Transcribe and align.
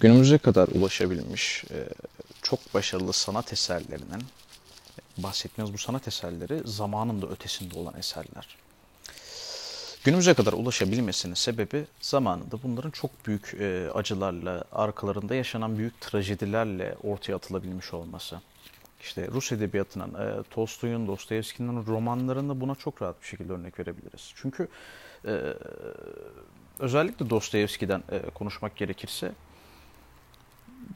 günümüze 0.00 0.38
kadar 0.38 0.68
ulaşabilmiş 0.68 1.64
e, 1.70 1.88
çok 2.42 2.74
başarılı 2.74 3.12
sanat 3.12 3.52
eserlerinin 3.52 4.24
bahsettiğimiz 5.18 5.74
bu 5.74 5.78
sanat 5.78 6.08
eserleri 6.08 6.60
zamanın 6.64 7.22
da 7.22 7.26
ötesinde 7.26 7.78
olan 7.78 7.94
eserler. 7.98 8.56
Günümüze 10.04 10.34
kadar 10.34 10.52
ulaşabilmesinin 10.52 11.34
sebebi 11.34 11.86
zamanında 12.00 12.62
bunların 12.62 12.90
çok 12.90 13.26
büyük 13.26 13.54
e, 13.60 13.90
acılarla, 13.94 14.64
arkalarında 14.72 15.34
yaşanan 15.34 15.78
büyük 15.78 16.00
trajedilerle 16.00 16.96
ortaya 17.02 17.34
atılabilmiş 17.34 17.94
olması. 17.94 18.40
İşte 19.00 19.28
Rus 19.28 19.52
edebiyatının, 19.52 20.14
e, 20.14 20.42
Tolstoy'un, 20.50 21.06
Dostoyevski'nin 21.06 21.86
romanlarında 21.86 22.60
buna 22.60 22.74
çok 22.74 23.02
rahat 23.02 23.22
bir 23.22 23.26
şekilde 23.26 23.52
örnek 23.52 23.80
verebiliriz. 23.80 24.32
Çünkü 24.36 24.68
özellikle 26.78 27.30
Dostoyevski'den 27.30 28.02
konuşmak 28.34 28.76
gerekirse 28.76 29.32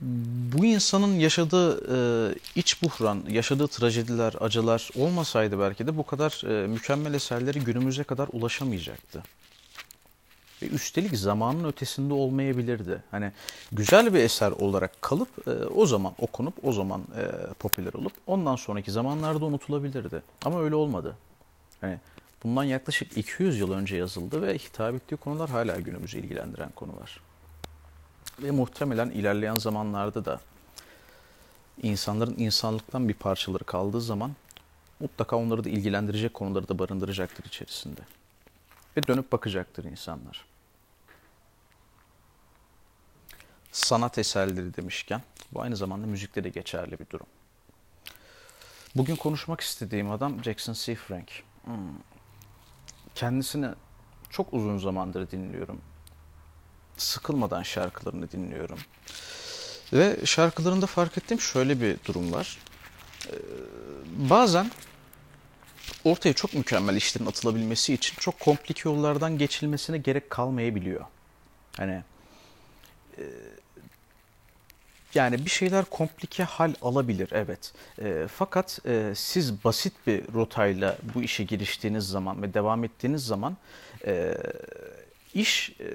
bu 0.00 0.64
insanın 0.64 1.14
yaşadığı 1.14 1.70
e, 1.94 2.34
iç 2.54 2.82
buhran, 2.82 3.24
yaşadığı 3.28 3.68
trajediler, 3.68 4.34
acılar 4.40 4.90
olmasaydı 4.96 5.58
belki 5.60 5.86
de 5.86 5.96
bu 5.96 6.06
kadar 6.06 6.42
e, 6.48 6.66
mükemmel 6.66 7.14
eserleri 7.14 7.60
günümüze 7.60 8.04
kadar 8.04 8.28
ulaşamayacaktı. 8.32 9.22
Ve 10.62 10.66
üstelik 10.66 11.16
zamanın 11.16 11.64
ötesinde 11.64 12.14
olmayabilirdi. 12.14 13.02
Hani 13.10 13.32
güzel 13.72 14.14
bir 14.14 14.18
eser 14.18 14.50
olarak 14.50 15.02
kalıp 15.02 15.48
e, 15.48 15.50
o 15.50 15.86
zaman 15.86 16.12
okunup 16.18 16.54
o 16.62 16.72
zaman 16.72 17.00
e, 17.00 17.52
popüler 17.54 17.92
olup 17.92 18.12
ondan 18.26 18.56
sonraki 18.56 18.90
zamanlarda 18.90 19.44
unutulabilirdi. 19.44 20.22
Ama 20.44 20.62
öyle 20.62 20.74
olmadı. 20.74 21.16
Hani 21.80 21.98
bundan 22.44 22.64
yaklaşık 22.64 23.16
200 23.16 23.58
yıl 23.58 23.72
önce 23.72 23.96
yazıldı 23.96 24.42
ve 24.42 24.58
hitap 24.58 24.94
ettiği 24.94 25.16
konular 25.16 25.50
hala 25.50 25.80
günümüzü 25.80 26.18
ilgilendiren 26.18 26.70
konular. 26.70 27.20
Ve 28.38 28.50
muhtemelen 28.50 29.10
ilerleyen 29.10 29.56
zamanlarda 29.56 30.24
da 30.24 30.40
insanların 31.82 32.34
insanlıktan 32.38 33.08
bir 33.08 33.14
parçaları 33.14 33.64
kaldığı 33.64 34.00
zaman 34.00 34.32
mutlaka 35.00 35.36
onları 35.36 35.64
da 35.64 35.68
ilgilendirecek 35.68 36.34
konuları 36.34 36.68
da 36.68 36.78
barındıracaktır 36.78 37.44
içerisinde. 37.44 38.00
Ve 38.96 39.06
dönüp 39.06 39.32
bakacaktır 39.32 39.84
insanlar. 39.84 40.44
Sanat 43.72 44.18
eserleri 44.18 44.76
demişken 44.76 45.22
bu 45.52 45.62
aynı 45.62 45.76
zamanda 45.76 46.06
müzikte 46.06 46.44
de 46.44 46.48
geçerli 46.48 46.98
bir 46.98 47.10
durum. 47.10 47.26
Bugün 48.94 49.16
konuşmak 49.16 49.60
istediğim 49.60 50.10
adam 50.10 50.44
Jackson 50.44 50.72
C. 50.72 50.94
Frank. 50.94 51.30
Hmm. 51.64 51.74
Kendisini 53.14 53.68
çok 54.30 54.54
uzun 54.54 54.78
zamandır 54.78 55.30
dinliyorum 55.30 55.80
sıkılmadan 56.96 57.62
şarkılarını 57.62 58.30
dinliyorum. 58.30 58.78
Ve 59.92 60.16
şarkılarında 60.24 60.86
fark 60.86 61.18
ettiğim 61.18 61.40
şöyle 61.40 61.80
bir 61.80 61.96
durum 62.04 62.32
var. 62.32 62.58
Ee, 63.26 63.32
bazen 64.30 64.70
ortaya 66.04 66.32
çok 66.32 66.54
mükemmel 66.54 66.96
işlerin 66.96 67.26
atılabilmesi 67.26 67.94
için 67.94 68.16
çok 68.18 68.40
komplike 68.40 68.88
yollardan 68.88 69.38
geçilmesine 69.38 69.98
gerek 69.98 70.30
kalmayabiliyor. 70.30 71.04
Hani 71.76 72.02
e, 73.18 73.24
yani 75.14 75.44
bir 75.44 75.50
şeyler 75.50 75.84
komplike 75.84 76.42
hal 76.44 76.74
alabilir 76.82 77.28
evet. 77.32 77.72
E, 78.02 78.26
fakat 78.34 78.78
e, 78.86 79.12
siz 79.16 79.64
basit 79.64 79.92
bir 80.06 80.34
rotayla 80.34 80.98
bu 81.14 81.22
işe 81.22 81.44
giriştiğiniz 81.44 82.08
zaman 82.08 82.42
ve 82.42 82.54
devam 82.54 82.84
ettiğiniz 82.84 83.26
zaman 83.26 83.56
e, 84.06 84.34
iş 85.34 85.76
e, 85.80 85.86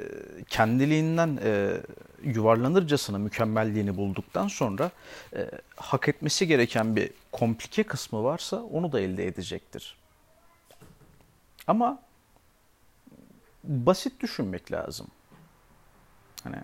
kendiliğinden 0.49 1.39
e, 1.43 1.81
yuvarlanırcasına 2.23 3.17
mükemmelliğini 3.17 3.97
bulduktan 3.97 4.47
sonra 4.47 4.91
e, 5.35 5.51
hak 5.75 6.09
etmesi 6.09 6.47
gereken 6.47 6.95
bir 6.95 7.11
komplike 7.31 7.83
kısmı 7.83 8.23
varsa 8.23 8.57
onu 8.57 8.91
da 8.91 8.99
elde 8.99 9.27
edecektir. 9.27 9.97
Ama 11.67 11.99
basit 13.63 14.19
düşünmek 14.21 14.71
lazım. 14.71 15.07
Hani 16.43 16.57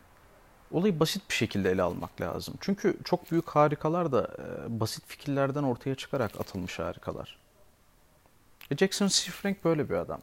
olayı 0.72 1.00
basit 1.00 1.30
bir 1.30 1.36
şekilde 1.36 1.72
ele 1.72 1.82
almak 1.82 2.22
lazım. 2.22 2.54
Çünkü 2.62 2.98
çok 3.04 3.32
büyük 3.32 3.50
harikalar 3.50 4.12
da 4.12 4.30
basit 4.68 5.08
fikirlerden 5.08 5.64
ortaya 5.64 5.96
çıkarak 5.96 6.42
atılmış 6.42 6.80
harikalar. 6.80 7.38
Jackson 8.78 9.08
C. 9.08 9.32
Frank 9.32 9.66
böyle 9.66 9.90
bir 9.90 9.96
adam. 9.96 10.22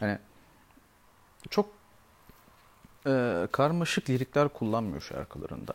Hani 0.00 0.18
çok 1.50 1.68
e, 3.06 3.46
karmaşık 3.52 4.10
lirikler 4.10 4.48
kullanmıyor 4.48 5.02
şarkılarında. 5.02 5.72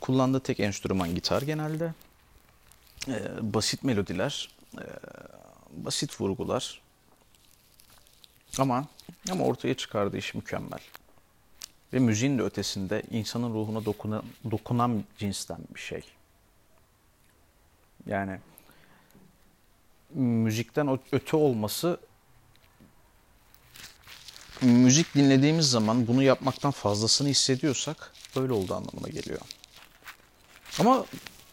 Kullandığı 0.00 0.40
tek 0.40 0.60
enstrüman 0.60 1.14
gitar 1.14 1.42
genelde. 1.42 1.94
E, 3.08 3.14
basit 3.54 3.84
melodiler, 3.84 4.48
e, 4.78 4.84
basit 5.70 6.20
vurgular. 6.20 6.80
Ama 8.58 8.86
ama 9.30 9.44
ortaya 9.44 9.74
çıkardığı 9.74 10.16
iş 10.16 10.34
mükemmel. 10.34 10.80
Ve 11.92 11.98
müziğin 11.98 12.38
de 12.38 12.42
ötesinde 12.42 13.02
insanın 13.10 13.54
ruhuna 13.54 13.84
dokunan, 13.84 14.24
dokunan 14.50 15.04
cinsten 15.18 15.58
bir 15.74 15.80
şey. 15.80 16.02
Yani 18.06 18.38
müzikten 20.14 20.98
öte 21.12 21.36
olması 21.36 22.00
müzik 24.62 25.14
dinlediğimiz 25.14 25.70
zaman 25.70 26.06
bunu 26.06 26.22
yapmaktan 26.22 26.70
fazlasını 26.70 27.28
hissediyorsak 27.28 28.12
böyle 28.36 28.52
olduğu 28.52 28.74
anlamına 28.74 29.08
geliyor. 29.08 29.40
Ama 30.78 31.04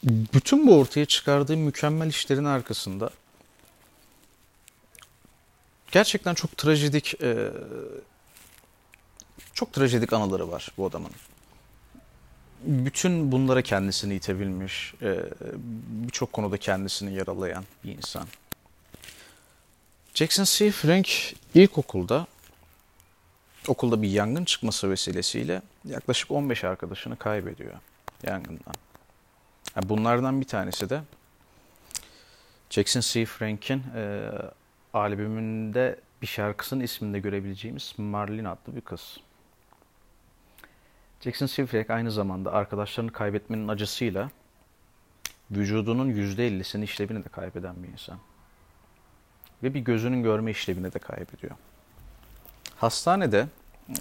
bütün 0.03 0.67
bu 0.67 0.79
ortaya 0.79 1.05
çıkardığı 1.05 1.57
mükemmel 1.57 2.07
işlerin 2.07 2.45
arkasında 2.45 3.09
gerçekten 5.91 6.33
çok 6.33 6.57
trajedik 6.57 7.21
e, 7.21 7.51
çok 9.53 9.73
trajedik 9.73 10.13
anıları 10.13 10.51
var 10.51 10.71
bu 10.77 10.85
adamın. 10.85 11.11
Bütün 12.63 13.31
bunlara 13.31 13.61
kendisini 13.61 14.15
itebilmiş, 14.15 14.93
e, 15.01 15.19
birçok 15.87 16.33
konuda 16.33 16.57
kendisini 16.57 17.13
yaralayan 17.13 17.65
bir 17.83 17.97
insan. 17.97 18.27
Jackson 20.13 20.43
C. 20.43 20.71
Frank 20.71 21.09
ilkokulda 21.55 22.27
okulda 23.69 24.01
bir 24.01 24.09
yangın 24.09 24.45
çıkması 24.45 24.89
vesilesiyle 24.91 25.61
yaklaşık 25.85 26.31
15 26.31 26.63
arkadaşını 26.63 27.15
kaybediyor 27.15 27.73
yangından. 28.23 28.73
Yani 29.75 29.89
bunlardan 29.89 30.41
bir 30.41 30.45
tanesi 30.45 30.89
de 30.89 31.01
Jackson 32.69 33.01
C. 33.01 33.25
Frank'in 33.25 33.83
e, 33.95 34.31
albümünde 34.93 35.99
bir 36.21 36.27
şarkısının 36.27 36.83
isminde 36.83 37.19
görebileceğimiz 37.19 37.93
Marlin 37.97 38.45
adlı 38.45 38.75
bir 38.75 38.81
kız. 38.81 39.17
Jackson 41.21 41.47
C. 41.47 41.65
Frank 41.65 41.89
aynı 41.89 42.11
zamanda 42.11 42.53
arkadaşlarını 42.53 43.11
kaybetmenin 43.11 43.67
acısıyla 43.67 44.29
vücudunun 45.51 46.09
%50'sini 46.09 46.83
işlevini 46.83 47.25
de 47.25 47.29
kaybeden 47.29 47.83
bir 47.83 47.87
insan. 47.87 48.17
Ve 49.63 49.73
bir 49.73 49.79
gözünün 49.79 50.23
görme 50.23 50.51
işlevini 50.51 50.93
de 50.93 50.99
kaybediyor. 50.99 51.55
Hastanede 52.77 53.47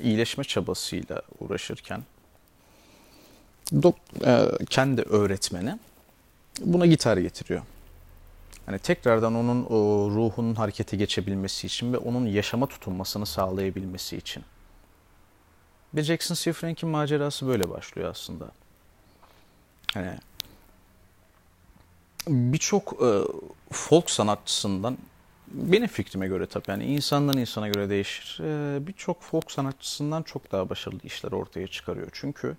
iyileşme 0.00 0.44
çabasıyla 0.44 1.22
uğraşırken 1.40 2.02
e, 4.24 4.48
kendi 4.70 5.02
öğretmeni 5.02 5.78
buna 6.60 6.86
gitar 6.86 7.16
getiriyor. 7.16 7.62
Hani 8.66 8.78
tekrardan 8.78 9.34
onun 9.34 9.64
o 9.64 10.10
ruhunun 10.10 10.54
harekete 10.54 10.96
geçebilmesi 10.96 11.66
için 11.66 11.92
ve 11.92 11.98
onun 11.98 12.26
yaşama 12.26 12.66
tutunmasını 12.66 13.26
sağlayabilmesi 13.26 14.16
için. 14.16 14.44
Ve 15.94 16.02
Jackson 16.02 16.34
C. 16.34 16.52
Frank'in 16.52 16.88
macerası 16.88 17.46
böyle 17.46 17.70
başlıyor 17.70 18.10
aslında. 18.10 18.50
Hani 19.94 20.18
birçok 22.28 23.02
e, 23.02 23.20
folk 23.72 24.10
sanatçısından 24.10 24.98
benim 25.48 25.86
fikrime 25.88 26.28
göre 26.28 26.46
tabii 26.46 26.70
yani 26.70 26.84
insandan 26.84 27.38
insana 27.38 27.68
göre 27.68 27.90
değişir. 27.90 28.40
Ee, 28.42 28.86
Birçok 28.86 29.22
folk 29.22 29.52
sanatçısından 29.52 30.22
çok 30.22 30.52
daha 30.52 30.68
başarılı 30.68 31.00
işler 31.04 31.32
ortaya 31.32 31.66
çıkarıyor. 31.66 32.08
Çünkü 32.12 32.56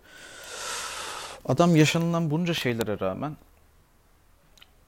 adam 1.46 1.76
yaşanılan 1.76 2.32
bunca 2.32 2.54
şeylere 2.54 3.00
rağmen 3.00 3.38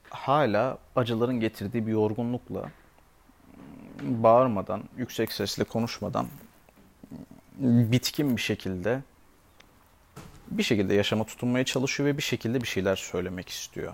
hala 0.09 0.77
acıların 0.95 1.39
getirdiği 1.39 1.87
bir 1.87 1.91
yorgunlukla 1.91 2.71
bağırmadan, 4.01 4.83
yüksek 4.97 5.31
sesle 5.31 5.63
konuşmadan 5.63 6.27
bitkin 7.59 8.37
bir 8.37 8.41
şekilde 8.41 9.01
bir 10.51 10.63
şekilde 10.63 10.93
yaşama 10.93 11.23
tutunmaya 11.23 11.65
çalışıyor 11.65 12.09
ve 12.09 12.17
bir 12.17 12.23
şekilde 12.23 12.61
bir 12.61 12.67
şeyler 12.67 12.95
söylemek 12.95 13.49
istiyor. 13.49 13.93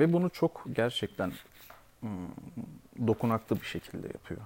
Ve 0.00 0.12
bunu 0.12 0.30
çok 0.30 0.64
gerçekten 0.72 1.32
hmm, 2.00 2.28
dokunaklı 3.06 3.60
bir 3.60 3.66
şekilde 3.66 4.06
yapıyor. 4.06 4.40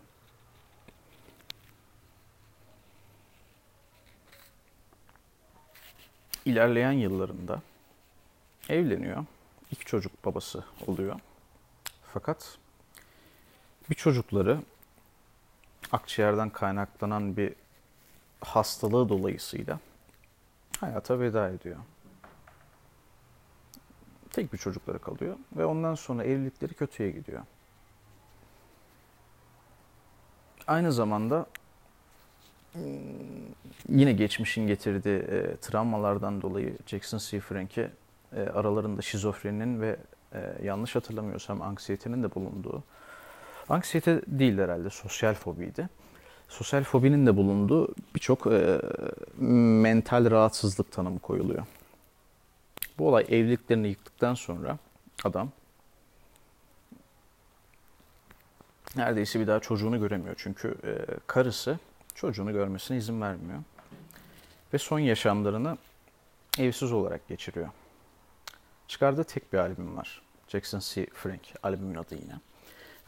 İlerleyen 6.45 6.93
yıllarında 6.93 7.62
evleniyor. 8.69 9.25
İki 9.71 9.85
çocuk 9.85 10.25
babası 10.25 10.65
oluyor. 10.87 11.21
Fakat 12.12 12.59
bir 13.91 13.95
çocukları 13.95 14.61
akciğerden 15.93 16.50
kaynaklanan 16.50 17.37
bir 17.37 17.55
hastalığı 18.41 19.09
dolayısıyla 19.09 19.81
hayata 20.81 21.21
veda 21.21 21.49
ediyor. 21.49 21.79
Tek 24.35 24.53
bir 24.53 24.59
çocukları 24.59 24.99
kalıyor 24.99 25.37
ve 25.57 25.65
ondan 25.65 25.95
sonra 25.95 26.25
evlilikleri 26.25 26.75
kötüye 26.75 27.11
gidiyor. 27.11 27.43
Aynı 30.67 30.93
zamanda 30.93 31.47
hmm, 32.73 32.83
yine 33.89 34.13
geçmişin 34.13 34.67
getirdiği 34.67 35.19
e, 35.19 35.57
travmalardan 35.57 36.43
dolayı 36.43 36.77
Jackson 36.87 37.19
C. 37.19 37.41
Frank'e 37.41 37.91
e, 38.37 38.41
aralarında 38.41 39.03
şizofreninin 39.03 39.81
ve 39.81 39.97
e, 40.33 40.55
yanlış 40.63 40.95
hatırlamıyorsam 40.95 41.63
anksiyetenin 41.63 42.23
de 42.23 42.35
bulunduğu, 42.35 42.85
anksiyete 43.69 44.23
değil 44.27 44.59
herhalde 44.59 44.91
sosyal 44.91 45.35
fobiydi. 45.35 45.89
Sosyal 46.49 46.85
fobinin 46.85 47.27
de 47.27 47.37
bulunduğu 47.37 47.95
birçok 48.15 48.47
e, 48.47 48.81
mental 49.83 50.31
rahatsızlık 50.31 50.93
tanımı 50.93 51.19
koyuluyor. 51.19 51.67
Bu 52.99 53.08
olay 53.08 53.25
evliliklerini 53.29 53.88
yıktıktan 53.88 54.35
sonra 54.35 54.79
adam 55.25 55.50
neredeyse 58.96 59.41
bir 59.41 59.46
daha 59.46 59.61
çocuğunu 59.61 60.00
göremiyor. 60.00 60.35
Çünkü 60.38 60.75
e, 60.85 60.93
karısı 61.26 61.79
çocuğunu 62.14 62.52
görmesine 62.52 62.96
izin 62.96 63.20
vermiyor. 63.20 63.58
Ve 64.73 64.79
son 64.79 64.99
yaşamlarını 64.99 65.79
evsiz 66.58 66.93
olarak 66.93 67.29
geçiriyor. 67.29 67.69
Çıkardığı 68.88 69.25
tek 69.25 69.52
bir 69.52 69.58
albüm 69.58 69.97
var. 69.97 70.23
Jackson 70.49 70.79
C. 70.79 71.06
Frank 71.14 71.40
albümün 71.62 71.94
adı 71.94 72.14
yine. 72.14 72.35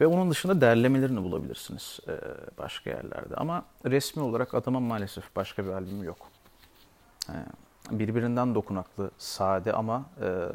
Ve 0.01 0.07
onun 0.07 0.31
dışında 0.31 0.61
derlemelerini 0.61 1.23
bulabilirsiniz 1.23 1.99
e, 2.07 2.13
başka 2.57 2.89
yerlerde. 2.89 3.35
Ama 3.35 3.65
resmi 3.85 4.23
olarak 4.23 4.53
adamın 4.53 4.83
maalesef 4.83 5.35
başka 5.35 5.65
bir 5.65 5.69
albümü 5.69 6.05
yok. 6.05 6.31
E, 7.29 7.35
birbirinden 7.91 8.55
dokunaklı, 8.55 9.11
sade 9.17 9.73
ama 9.73 10.05
e, 10.21 10.47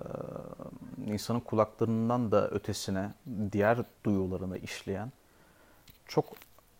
insanın 1.12 1.40
kulaklarından 1.40 2.32
da 2.32 2.48
ötesine, 2.50 3.10
diğer 3.52 3.78
duyularını 4.04 4.58
işleyen 4.58 5.12
çok 6.06 6.24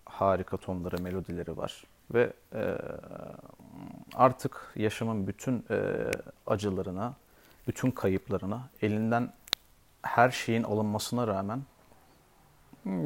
harika 0.04 0.56
tonları, 0.56 1.02
melodileri 1.02 1.56
var. 1.56 1.84
Ve 2.14 2.32
e, 2.54 2.78
artık 4.14 4.72
yaşamın 4.76 5.26
bütün 5.26 5.64
e, 5.70 6.10
acılarına, 6.46 7.14
bütün 7.68 7.90
kayıplarına, 7.90 8.68
elinden 8.82 9.32
her 10.02 10.30
şeyin 10.30 10.62
alınmasına 10.62 11.26
rağmen 11.26 11.62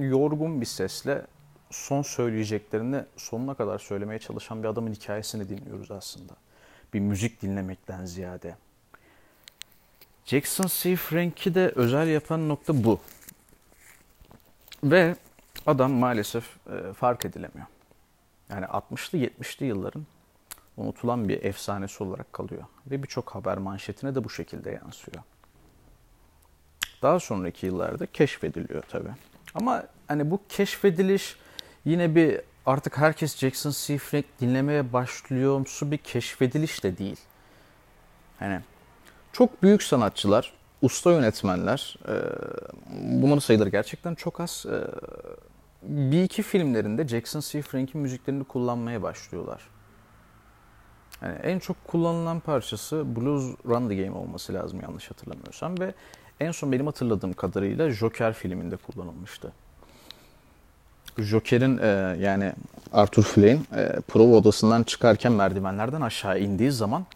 yorgun 0.01 0.61
bir 0.61 0.67
sesle 0.67 1.27
son 1.71 2.03
söyleyeceklerini 2.03 3.05
sonuna 3.17 3.55
kadar 3.55 3.79
söylemeye 3.79 4.19
çalışan 4.19 4.63
bir 4.63 4.69
adamın 4.69 4.93
hikayesini 4.93 5.49
dinliyoruz 5.49 5.91
aslında. 5.91 6.33
Bir 6.95 7.01
müzik 7.01 7.43
dinlemekten 7.43 8.05
ziyade. 8.05 8.57
Jackson 10.25 10.67
C. 10.67 10.97
Frank'i 10.97 11.55
de 11.55 11.73
özel 11.75 12.09
yapan 12.09 12.49
nokta 12.49 12.85
bu. 12.85 13.01
Ve 14.85 15.17
adam 15.67 15.93
maalesef 15.93 16.57
e, 16.67 16.93
fark 16.93 17.25
edilemiyor. 17.25 17.67
Yani 18.51 18.65
60'lı 18.65 19.19
70'li 19.19 19.67
yılların 19.67 20.07
unutulan 20.77 21.29
bir 21.29 21.45
efsanesi 21.45 22.05
olarak 22.05 22.33
kalıyor. 22.33 22.65
Ve 22.87 23.03
birçok 23.03 23.35
haber 23.35 23.59
manşetine 23.59 24.15
de 24.15 24.25
bu 24.25 24.31
şekilde 24.31 24.71
yansıyor. 24.71 25.23
Daha 27.03 27.21
sonraki 27.21 27.67
yıllarda 27.67 28.07
keşfediliyor 28.07 28.83
tabii. 28.83 29.15
Ama 29.55 29.85
hani 30.09 30.31
bu 30.31 30.41
keşfediliş 30.49 31.37
yine 31.85 32.15
bir 32.15 32.41
artık 32.67 32.99
herkes 32.99 33.37
Jackson. 33.37 33.99
Frank 33.99 34.25
dinlemeye 34.41 34.93
başlıyorumsu 34.93 35.91
bir 35.91 35.99
keşfediliş 35.99 36.85
de 36.85 36.99
değil. 36.99 37.21
Hani 38.39 38.61
çok 39.33 39.63
büyük 39.63 39.83
sanatçılar, 39.83 40.53
usta 40.83 41.13
yönetmenler, 41.13 41.97
e, 42.09 42.15
bunların 43.23 43.39
sayıları 43.39 43.69
gerçekten 43.69 44.15
çok 44.15 44.41
az. 44.41 44.67
E, 44.67 44.79
bir 45.83 46.23
iki 46.23 46.43
filmlerinde 46.43 47.09
Jackson 47.09 47.41
C. 47.41 47.63
Frank'in 47.63 48.01
müziklerini 48.01 48.45
kullanmaya 48.45 49.03
başlıyorlar. 49.03 49.69
Yani 51.23 51.39
en 51.39 51.59
çok 51.59 51.85
kullanılan 51.85 52.41
parçası 52.41 53.17
Blues 53.17 53.57
Run 53.67 53.89
the 53.89 53.95
Game 53.95 54.19
olması 54.19 54.55
lazım 54.55 54.81
yanlış 54.81 55.11
hatırlamıyorsam 55.11 55.81
ve 55.81 55.95
en 56.41 56.51
son 56.51 56.73
benim 56.73 56.87
hatırladığım 56.87 57.33
kadarıyla 57.33 57.91
Joker 57.91 58.33
filminde 58.33 58.77
kullanılmıştı. 58.77 59.53
Joker'in 61.19 61.79
e, 61.79 62.17
yani 62.21 62.53
Arthur 62.93 63.23
Fleck'in 63.23 63.67
e, 63.77 64.01
prova 64.01 64.37
odasından 64.37 64.83
çıkarken 64.83 65.33
merdivenlerden 65.33 66.01
aşağı 66.01 66.41
indiği 66.41 66.73
zaman 66.73 67.07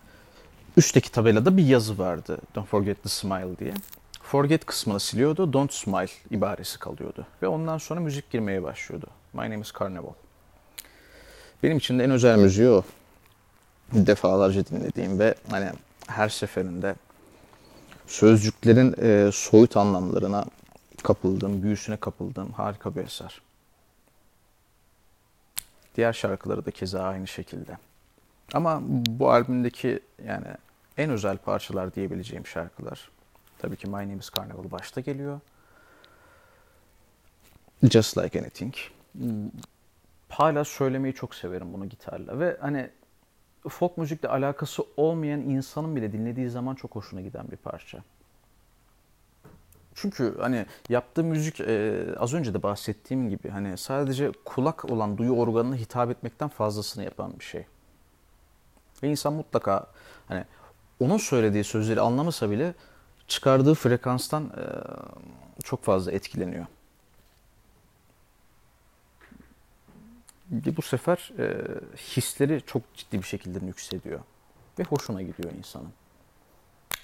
üstteki 0.77 1.13
tabelada 1.13 1.57
bir 1.57 1.67
yazı 1.67 1.99
vardı. 1.99 2.39
Don't 2.55 2.69
forget 2.69 3.03
the 3.03 3.09
smile 3.09 3.59
diye. 3.59 3.75
Forget 4.23 4.65
kısmını 4.65 5.01
siliyordu. 5.01 5.53
Don't 5.53 5.73
smile 5.73 6.09
ibaresi 6.31 6.79
kalıyordu. 6.79 7.27
Ve 7.43 7.49
ondan 7.49 7.79
sonra 7.79 8.01
müzik 8.01 8.31
girmeye 8.31 8.63
başlıyordu. 8.63 9.07
My 9.33 9.43
name 9.43 9.61
is 9.61 9.73
Carnival. 9.81 10.13
Benim 11.63 11.79
için 11.79 11.99
de 11.99 12.05
en 12.05 12.11
özel 12.11 12.39
müziği 12.39 12.69
o. 12.69 12.83
Defalarca 13.93 14.67
dinlediğim 14.67 15.19
ve 15.19 15.35
hani 15.51 15.71
her 16.07 16.29
seferinde 16.29 16.95
sözcüklerin 18.07 18.95
e, 19.03 19.31
soyut 19.33 19.77
anlamlarına 19.77 20.45
kapıldığım, 21.03 21.63
büyüsüne 21.63 21.97
kapıldığım 21.97 22.53
harika 22.53 22.97
bir 22.97 23.05
eser. 23.05 23.41
Diğer 26.01 26.13
şarkıları 26.13 26.67
da 26.67 26.71
keza 26.71 27.03
aynı 27.03 27.27
şekilde. 27.27 27.79
Ama 28.55 28.81
bu 28.91 29.31
albümdeki 29.31 30.01
yani 30.25 30.47
en 30.99 31.11
özel 31.11 31.39
parçalar 31.39 31.95
diyebileceğim 31.95 32.47
şarkılar 32.47 33.11
tabii 33.59 33.77
ki 33.77 33.87
My 33.87 33.93
Name 33.93 34.17
is 34.17 34.31
Carnival 34.37 34.71
başta 34.71 35.01
geliyor. 35.01 35.41
Just 37.83 38.19
Like 38.19 38.41
Anything. 38.41 38.75
Hala 40.29 40.65
söylemeyi 40.65 41.15
çok 41.15 41.35
severim 41.35 41.73
bunu 41.73 41.87
gitarla 41.89 42.39
ve 42.39 42.57
hani 42.61 42.91
folk 43.69 43.99
müzikle 43.99 44.29
alakası 44.29 44.85
olmayan 44.97 45.41
insanın 45.41 45.97
bile 45.97 46.13
dinlediği 46.13 46.51
zaman 46.51 46.75
çok 46.75 46.95
hoşuna 46.95 47.21
giden 47.21 47.51
bir 47.51 47.57
parça. 47.57 47.99
Çünkü 50.01 50.37
hani 50.41 50.67
yaptığı 50.89 51.25
müzik 51.25 51.61
e, 51.61 52.07
az 52.19 52.35
önce 52.35 52.55
de 52.55 52.63
bahsettiğim 52.63 53.29
gibi 53.29 53.49
hani 53.49 53.79
sadece 53.79 54.33
kulak 54.45 54.85
olan 54.85 55.19
duyu 55.19 55.33
organına 55.33 55.77
hitap 55.77 56.11
etmekten 56.11 56.49
fazlasını 56.49 57.05
yapan 57.05 57.39
bir 57.39 57.45
şey. 57.45 57.67
Ve 59.03 59.09
insan 59.09 59.33
mutlaka 59.33 59.87
hani 60.29 60.45
onun 61.01 61.19
söylediği 61.19 61.65
sözleri 61.65 62.01
anlamasa 62.01 62.51
bile 62.51 62.75
çıkardığı 63.29 63.75
frekanstan 63.75 64.45
e, 64.45 64.65
çok 65.63 65.85
fazla 65.85 66.13
etkileniyor. 66.13 66.67
bu 70.51 70.83
sefer 70.83 71.33
e, 71.39 71.67
hisleri 71.97 72.63
çok 72.67 72.95
ciddi 72.95 73.19
bir 73.19 73.27
şekilde 73.27 73.67
yükseliyor. 73.67 74.21
Ve 74.79 74.85
hoşuna 74.85 75.23
gidiyor 75.23 75.53
insanın. 75.59 75.93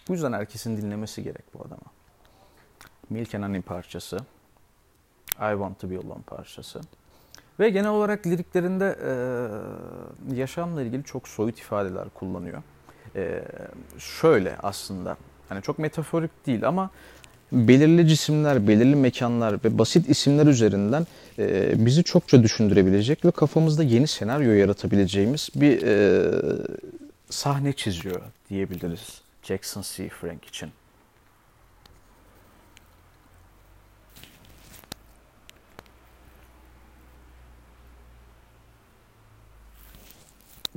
Bu 0.08 0.12
yüzden 0.12 0.32
herkesin 0.32 0.76
dinlemesi 0.76 1.22
gerek 1.22 1.44
bu 1.54 1.60
adama. 1.60 1.95
Milk 3.10 3.34
and 3.34 3.62
parçası. 3.62 4.16
I 5.38 5.50
Want 5.50 5.80
To 5.80 5.90
Be 5.90 5.98
Alone 5.98 6.22
parçası. 6.26 6.80
Ve 7.60 7.70
genel 7.70 7.90
olarak 7.90 8.26
liriklerinde 8.26 8.96
e, 9.04 10.36
yaşamla 10.36 10.82
ilgili 10.82 11.04
çok 11.04 11.28
soyut 11.28 11.58
ifadeler 11.58 12.08
kullanıyor. 12.14 12.62
E, 13.16 13.42
şöyle 13.98 14.56
aslında, 14.62 15.16
hani 15.48 15.62
çok 15.62 15.78
metaforik 15.78 16.46
değil 16.46 16.68
ama 16.68 16.90
belirli 17.52 18.08
cisimler, 18.08 18.68
belirli 18.68 18.96
mekanlar 18.96 19.64
ve 19.64 19.78
basit 19.78 20.08
isimler 20.08 20.46
üzerinden 20.46 21.06
e, 21.38 21.72
bizi 21.86 22.04
çokça 22.04 22.42
düşündürebilecek 22.42 23.24
ve 23.24 23.30
kafamızda 23.30 23.82
yeni 23.82 24.06
senaryo 24.06 24.52
yaratabileceğimiz 24.52 25.48
bir 25.54 25.82
e, 25.82 26.32
sahne 27.30 27.72
çiziyor 27.72 28.20
diyebiliriz 28.50 29.20
Jackson 29.42 29.82
C. 29.82 30.08
Frank 30.08 30.44
için. 30.44 30.70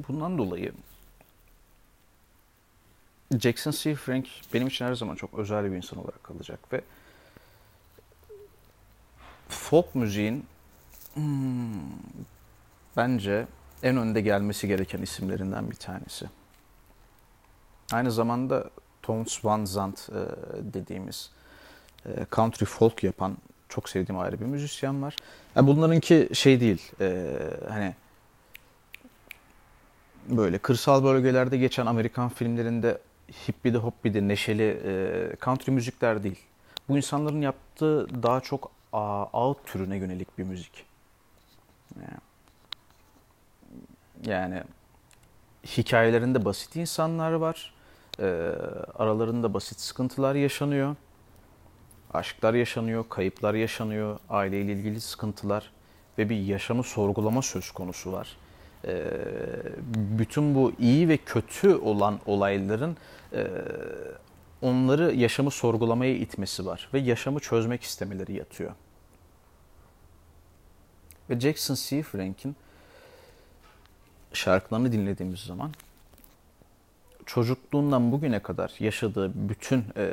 Bundan 0.08 0.38
dolayı 0.38 0.74
Jackson 3.40 3.72
C. 3.72 3.96
Frank 3.96 4.28
benim 4.54 4.68
için 4.68 4.86
her 4.86 4.94
zaman 4.94 5.16
çok 5.16 5.34
özel 5.34 5.72
bir 5.72 5.78
insan 5.78 6.00
olarak 6.00 6.24
kalacak 6.24 6.60
ve 6.74 6.82
folk 9.50 9.96
müziğin 9.96 10.46
hmm, 11.14 11.70
bence 12.98 13.48
en 13.84 13.98
önde 13.98 14.22
gelmesi 14.22 14.68
gereken 14.68 15.02
isimlerinden 15.02 15.72
bir 15.72 15.76
tanesi. 15.76 16.26
Aynı 17.92 18.12
zamanda 18.12 18.70
Tones 19.02 19.46
Van 19.46 19.66
Zandt 19.66 20.10
e, 20.10 20.14
dediğimiz 20.74 21.32
e, 22.06 22.26
country 22.32 22.66
folk 22.66 23.04
yapan 23.04 23.38
çok 23.70 23.90
sevdiğim 23.90 24.20
ayrı 24.20 24.40
bir 24.40 24.46
müzisyen 24.46 25.02
var. 25.02 25.16
Yani 25.56 25.68
bunlarınki 25.68 26.30
şey 26.34 26.60
değil, 26.60 26.92
e, 27.02 27.38
hani 27.70 27.96
böyle 30.30 30.58
kırsal 30.58 31.04
bölgelerde 31.04 31.58
geçen 31.58 31.86
Amerikan 31.86 32.30
filmlerinde 32.30 32.98
hippidi 33.48 33.78
hoppidi 33.78 34.28
neşeli 34.28 34.82
e, 34.86 35.36
country 35.46 35.72
müzikler 35.72 36.24
değil. 36.24 36.40
Bu 36.90 36.98
insanların 36.98 37.42
yaptığı 37.42 38.24
daha 38.24 38.42
çok 38.42 38.72
ağıt 39.34 39.66
türüne 39.66 39.98
yönelik 39.98 40.38
bir 40.38 40.44
müzik. 40.44 40.86
Yani 44.26 44.64
hikayelerinde 45.66 46.46
basit 46.46 46.76
insanlar 46.76 47.32
var. 47.32 47.74
E, 48.20 48.26
aralarında 48.96 49.54
basit 49.54 49.80
sıkıntılar 49.80 50.36
yaşanıyor. 50.36 50.96
Aşklar 52.14 52.54
yaşanıyor, 52.54 53.06
kayıplar 53.10 53.54
yaşanıyor, 53.54 54.20
aileyle 54.30 54.72
ilgili 54.72 55.02
sıkıntılar 55.02 55.72
ve 56.18 56.30
bir 56.30 56.38
yaşamı 56.38 56.84
sorgulama 56.84 57.42
söz 57.42 57.72
konusu 57.72 58.12
var. 58.12 58.38
E, 58.88 59.12
bütün 59.96 60.56
bu 60.56 60.74
iyi 60.80 61.10
ve 61.10 61.18
kötü 61.18 61.76
olan 61.76 62.20
olayların 62.26 62.98
e, 63.34 63.48
onları 64.62 65.14
yaşamı 65.16 65.52
sorgulamaya 65.52 66.16
itmesi 66.16 66.66
var 66.66 66.90
ve 66.94 67.00
yaşamı 67.00 67.40
çözmek 67.40 67.84
istemeleri 67.84 68.34
yatıyor. 68.34 68.72
Ve 71.30 71.40
Jackson 71.40 71.76
C. 71.76 72.04
Frank'in 72.04 72.56
şarkılarını 74.34 74.92
dinlediğimiz 74.92 75.40
zaman 75.40 75.72
çocukluğundan 77.26 78.12
bugüne 78.12 78.40
kadar 78.40 78.74
yaşadığı 78.80 79.50
bütün 79.50 79.86
e, 79.98 80.12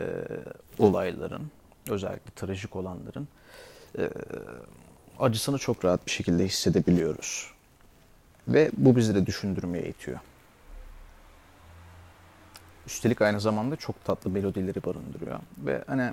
olayların, 0.78 1.50
özellikle 1.88 2.30
trajik 2.36 2.76
olanların 2.76 3.28
e, 3.98 4.10
acısını 5.18 5.58
çok 5.58 5.84
rahat 5.84 6.06
bir 6.06 6.10
şekilde 6.10 6.44
hissedebiliyoruz. 6.44 7.55
Ve 8.48 8.70
bu 8.76 8.96
bizi 8.96 9.14
de 9.14 9.26
düşündürmeye 9.26 9.88
itiyor. 9.88 10.18
Üstelik 12.86 13.22
aynı 13.22 13.40
zamanda 13.40 13.76
çok 13.76 14.04
tatlı 14.04 14.30
melodileri 14.30 14.84
barındırıyor. 14.84 15.40
Ve 15.58 15.84
hani 15.86 16.12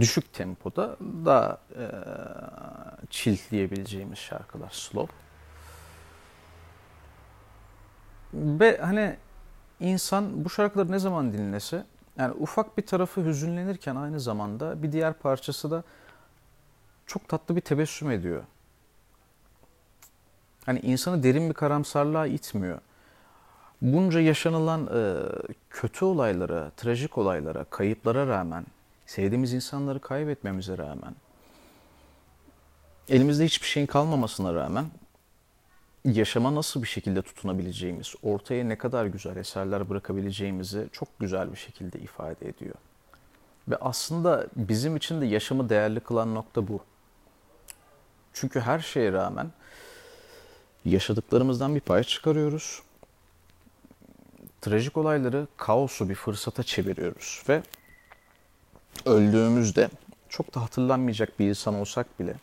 düşük 0.00 0.32
tempoda 0.32 0.96
daha 1.00 1.58
e, 1.78 1.84
chill 3.10 3.36
şarkılar, 4.14 4.70
slow. 4.70 5.14
Ve 8.34 8.78
hani 8.78 9.16
insan 9.80 10.44
bu 10.44 10.50
şarkıları 10.50 10.92
ne 10.92 10.98
zaman 10.98 11.32
dinlese 11.32 11.84
yani 12.18 12.34
ufak 12.34 12.78
bir 12.78 12.86
tarafı 12.86 13.24
hüzünlenirken 13.24 13.96
aynı 13.96 14.20
zamanda 14.20 14.82
bir 14.82 14.92
diğer 14.92 15.12
parçası 15.12 15.70
da 15.70 15.82
çok 17.06 17.28
tatlı 17.28 17.56
bir 17.56 17.60
tebessüm 17.60 18.10
ediyor. 18.10 18.42
Hani 20.70 20.80
insanı 20.80 21.22
derin 21.22 21.48
bir 21.48 21.54
karamsarlığa 21.54 22.26
itmiyor. 22.26 22.78
Bunca 23.82 24.20
yaşanılan 24.20 24.86
e, 24.86 25.14
kötü 25.70 26.04
olaylara, 26.04 26.70
trajik 26.76 27.18
olaylara, 27.18 27.64
kayıplara 27.64 28.26
rağmen, 28.26 28.66
sevdiğimiz 29.06 29.52
insanları 29.52 30.00
kaybetmemize 30.00 30.78
rağmen, 30.78 31.14
elimizde 33.08 33.44
hiçbir 33.44 33.66
şeyin 33.66 33.86
kalmamasına 33.86 34.54
rağmen 34.54 34.86
yaşama 36.04 36.54
nasıl 36.54 36.82
bir 36.82 36.88
şekilde 36.88 37.22
tutunabileceğimiz, 37.22 38.14
ortaya 38.22 38.64
ne 38.64 38.78
kadar 38.78 39.06
güzel 39.06 39.36
eserler 39.36 39.90
bırakabileceğimizi 39.90 40.88
çok 40.92 41.18
güzel 41.18 41.52
bir 41.52 41.58
şekilde 41.58 41.98
ifade 41.98 42.48
ediyor. 42.48 42.74
Ve 43.68 43.76
aslında 43.76 44.46
bizim 44.56 44.96
için 44.96 45.20
de 45.20 45.26
yaşamı 45.26 45.68
değerli 45.68 46.00
kılan 46.00 46.34
nokta 46.34 46.68
bu. 46.68 46.80
Çünkü 48.32 48.60
her 48.60 48.78
şeye 48.78 49.12
rağmen 49.12 49.50
yaşadıklarımızdan 50.84 51.74
bir 51.74 51.80
pay 51.80 52.04
çıkarıyoruz. 52.04 52.82
Trajik 54.60 54.96
olayları 54.96 55.46
kaosu 55.56 56.08
bir 56.08 56.14
fırsata 56.14 56.62
çeviriyoruz 56.62 57.42
ve 57.48 57.62
öldüğümüzde 59.06 59.90
çok 60.28 60.54
da 60.54 60.62
hatırlanmayacak 60.62 61.38
bir 61.38 61.48
insan 61.48 61.74
olsak 61.74 62.20
bile 62.20 62.34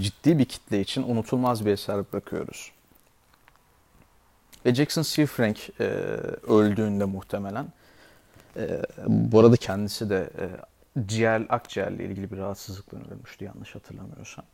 ciddi 0.00 0.38
bir 0.38 0.44
kitle 0.44 0.80
için 0.80 1.02
unutulmaz 1.02 1.66
bir 1.66 1.70
eser 1.70 2.12
bırakıyoruz. 2.12 2.72
Ve 4.66 4.74
Jackson 4.74 5.02
C. 5.02 5.26
Frank 5.26 5.80
e, 5.80 5.84
öldüğünde 6.48 7.04
muhtemelen 7.04 7.66
e, 8.56 8.82
bu 9.06 9.40
arada 9.40 9.56
kendisi 9.56 10.10
de 10.10 10.30
e, 10.38 10.46
ciğer, 11.06 11.46
akciğerle 11.48 12.04
ilgili 12.04 12.30
bir 12.30 12.36
rahatsızlıkla 12.36 12.98
ölmüştü 12.98 13.44
yanlış 13.44 13.74
hatırlamıyorsam. 13.74 14.44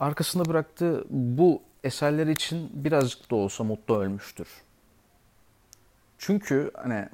Arkasında 0.00 0.44
bıraktığı 0.44 1.04
bu 1.10 1.62
eserler 1.84 2.26
için 2.26 2.70
birazcık 2.84 3.30
da 3.30 3.36
olsa 3.36 3.64
mutlu 3.64 3.98
ölmüştür. 3.98 4.48
Çünkü 6.18 6.70
hani 6.74 7.08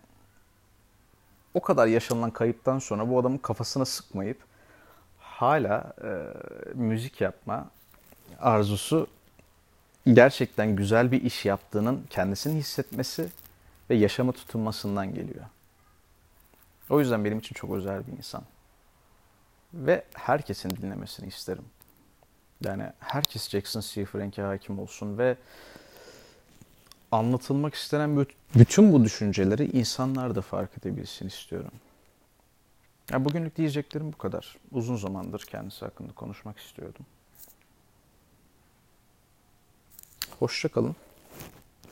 o 1.55 1.61
kadar 1.61 1.87
yaşanılan 1.87 2.31
kayıptan 2.31 2.79
sonra 2.79 3.11
bu 3.11 3.19
adamın 3.19 3.39
kafasına 3.39 3.85
sıkmayıp 3.85 4.39
hala 5.19 5.93
e, 6.05 6.11
müzik 6.75 7.21
yapma 7.21 7.71
arzusu 8.41 9.07
gerçekten 10.07 10.77
güzel 10.77 11.13
bir 11.13 11.23
iş 11.23 11.45
yaptığının 11.45 12.07
kendisini 12.11 12.59
hissetmesi 12.59 13.29
ve 13.91 13.95
yaşama 13.95 14.33
tutunmasından 14.33 15.15
geliyor. 15.15 15.45
O 16.91 17.01
yüzden 17.01 17.25
benim 17.25 17.39
için 17.39 17.55
çok 17.55 17.71
özel 17.71 18.07
bir 18.07 18.13
insan. 18.13 18.43
Ve 19.75 20.05
herkesin 20.15 20.71
dinlemesini 20.71 21.29
isterim. 21.29 21.65
Yani 22.65 22.93
herkes 22.99 23.51
Jackson. 23.51 24.05
Frank'e 24.05 24.43
hakim 24.43 24.79
olsun 24.79 25.19
ve 25.19 25.37
anlatılmak 27.13 27.75
istenen 27.75 28.27
bütün 28.55 28.93
bu 28.93 29.05
düşünceleri 29.05 29.71
insanlar 29.79 30.35
da 30.35 30.43
fark 30.43 30.79
edebilsin 30.79 31.27
istiyorum. 31.27 31.73
Yani 33.11 33.25
bugünlük 33.25 33.57
diyeceklerim 33.57 34.13
bu 34.13 34.19
kadar. 34.19 34.57
Uzun 34.73 34.97
zamandır 34.97 35.41
kendisi 35.41 35.85
hakkında 35.85 36.13
konuşmak 36.13 36.59
istiyordum. 36.59 37.07
Hoşça 40.39 40.69
kalın. 40.69 40.97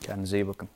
Kendinize 0.02 0.36
iyi 0.36 0.48
bakın. 0.48 0.68